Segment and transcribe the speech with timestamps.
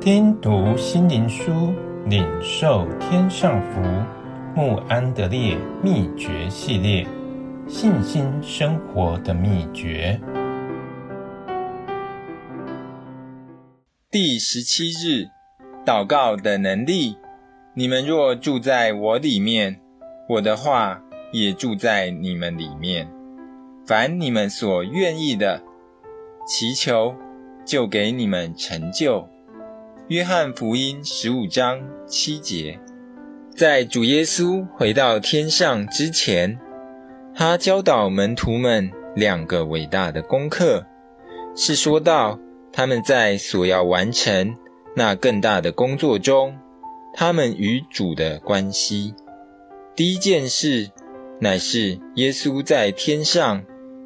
[0.00, 1.74] 听读心灵书，
[2.06, 3.80] 领受天上福。
[4.54, 7.04] 慕安德烈秘诀系列，
[7.66, 10.20] 信心生活的秘诀。
[14.08, 15.26] 第十七日，
[15.84, 17.16] 祷告的能力。
[17.74, 19.80] 你们若住在我里面，
[20.28, 23.10] 我的话也住在你们里面。
[23.84, 25.60] 凡你们所愿意的，
[26.46, 27.16] 祈求，
[27.64, 29.28] 就给你们成就。
[30.08, 32.80] 约翰福音十五章七节。
[33.54, 36.58] 在主耶稣回到天上之前，
[37.34, 40.86] 他教导门徒们两个伟大的功课，
[41.54, 42.40] 是说到
[42.72, 44.56] 他们在所要完成
[44.96, 46.56] 那更大的工作中，
[47.12, 49.12] 他们与主的关系。
[49.94, 50.88] 第一件事，
[51.38, 53.62] 乃是耶稣在天上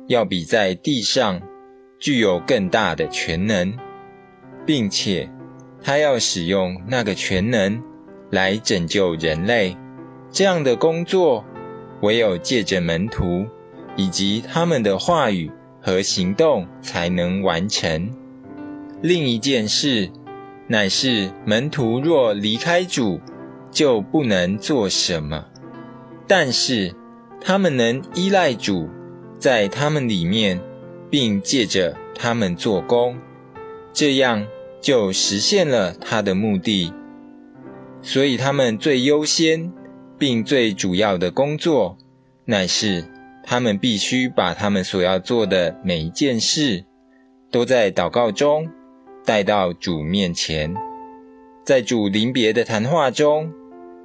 [0.08, 1.42] 要比在地上
[2.00, 3.78] 具有更大的权能，
[4.66, 5.30] 并且
[5.82, 7.82] 他要使用那个全能
[8.30, 9.76] 来拯救人类。
[10.30, 11.44] 这样的工作，
[12.00, 13.46] 唯有借着门徒
[13.96, 18.10] 以及他们的话语和行动才能完成。
[19.02, 20.10] 另一件事，
[20.68, 23.20] 乃是门徒若离开主，
[23.70, 25.44] 就不能做什么；
[26.26, 26.94] 但是
[27.40, 28.88] 他们能依赖主。
[29.38, 30.60] 在他们里面，
[31.10, 33.18] 并借着他们做工，
[33.92, 34.46] 这样
[34.82, 36.92] 就实现了他的目的。
[38.02, 39.72] 所以，他们最优先
[40.18, 41.96] 并最主要的工作，
[42.44, 43.04] 乃是
[43.44, 46.84] 他们必须把他们所要做的每一件事，
[47.50, 48.68] 都在祷告中
[49.24, 50.74] 带到主面前。
[51.64, 53.52] 在主临别的谈话中，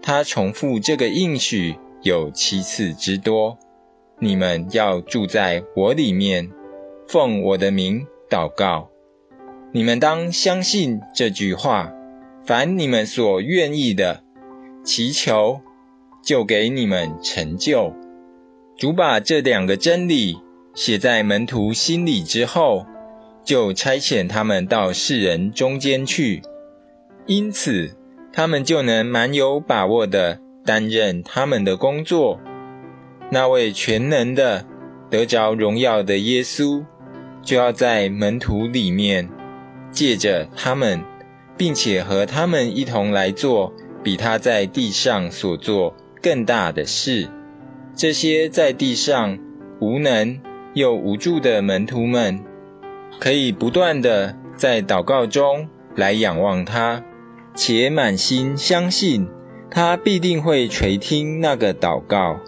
[0.04, 3.58] 他重复这个应许有七次之多。
[4.20, 6.52] 你们要住在我里面，
[7.08, 8.90] 奉我的名祷告。
[9.74, 11.92] 你们当相信这句话：
[12.46, 14.24] 凡你们所愿意的，
[14.84, 15.60] 祈求，
[16.24, 17.94] 就给你们成就。
[18.78, 20.38] 主把这两个真理
[20.74, 22.86] 写在门徒心里之后，
[23.44, 26.42] 就差遣他们到世人中间去，
[27.26, 27.98] 因此
[28.32, 32.40] 他们就能蛮有把握地担任他们的工作。
[33.30, 34.66] 那位全能的、
[35.10, 36.86] 得着荣耀的耶稣，
[37.42, 39.30] 就要在门徒里面，
[39.92, 41.04] 借着他们，
[41.58, 47.30] 并且和他们一同来做比他在地上所做更大的事。
[47.96, 49.40] 这些在地上
[49.80, 50.40] 无能
[50.74, 52.44] 又无助的门徒们，
[53.20, 57.04] 可以不断地在祷告中来仰望他，
[57.56, 59.28] 且满心相信
[59.72, 62.40] 他必定会垂听那个祷告。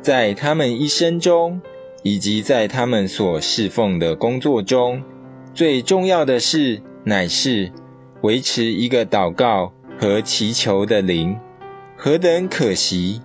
[0.00, 1.60] 在他们一生中，
[2.02, 5.02] 以及在他们所侍奉的工作中，
[5.54, 7.70] 最重要的事乃是
[8.22, 11.38] 维持一个祷告和祈求的灵。
[11.96, 13.22] 何等可惜！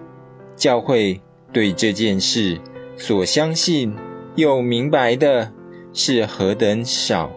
[0.56, 2.60] 教会对这件事
[2.98, 3.96] 所相信
[4.36, 5.52] 又明白的
[5.92, 7.32] 是何等少。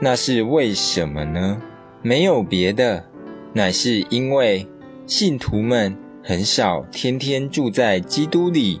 [0.00, 1.60] 那是为什么呢？
[2.00, 3.04] 没有别的，
[3.52, 4.66] 乃是因为
[5.06, 5.98] 信徒们。
[6.24, 8.80] 很少天天住在基督里，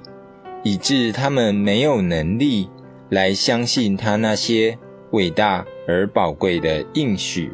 [0.62, 2.68] 以致他们没有能力
[3.10, 4.78] 来相信他那些
[5.12, 7.52] 伟大而宝贵的应许。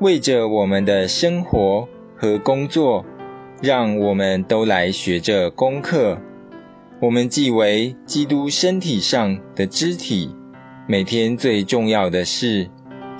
[0.00, 3.04] 为着我们的生活和工作，
[3.62, 6.18] 让我们都来学着功课。
[7.00, 10.34] 我们既为基督身体上的肢体，
[10.88, 12.68] 每天最重要的事，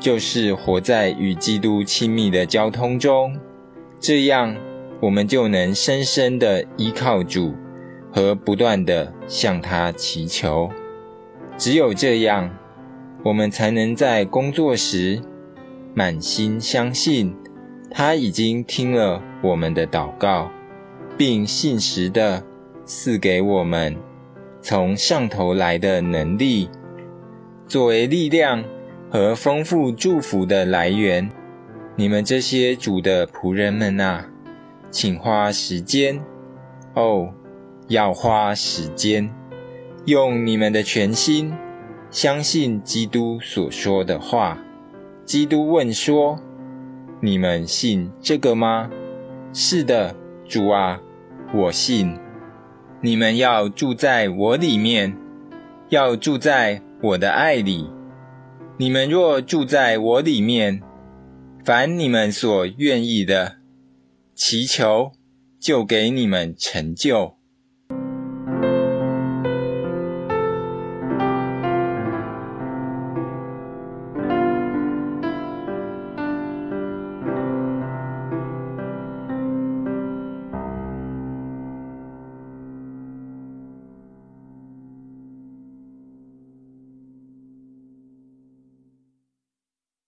[0.00, 3.38] 就是活在与基督亲密的交通中，
[4.00, 4.56] 这样。
[5.00, 7.52] 我们就能深深的依靠主，
[8.10, 10.70] 和不断的向他祈求。
[11.58, 12.56] 只有这样，
[13.24, 15.22] 我们才能在工作时
[15.94, 17.34] 满心相信
[17.90, 20.50] 他已经听了我们的祷告，
[21.16, 22.44] 并信实的
[22.84, 23.96] 赐给我们
[24.60, 26.68] 从上头来的能力，
[27.66, 28.64] 作为力量
[29.10, 31.30] 和丰富祝福的来源。
[31.96, 34.28] 你们这些主的仆人们啊！
[34.90, 36.20] 请花时间，
[36.94, 37.32] 哦，
[37.88, 39.32] 要花时间，
[40.04, 41.54] 用你们的全心
[42.14, 44.62] 相信基督所说的话。
[45.24, 46.38] 基督问说
[47.20, 48.88] ：“你们信这个吗
[49.52, 50.14] ？”“是的，
[50.48, 51.00] 主啊，
[51.52, 52.16] 我信。
[53.02, 55.16] ”“你们要住在我里面，
[55.88, 57.90] 要住在我的爱里。
[58.76, 60.84] 你们若住在我里面，
[61.64, 63.56] 凡你们所愿意的。
[64.36, 65.10] 祈求，
[65.58, 67.34] 就给你们成就。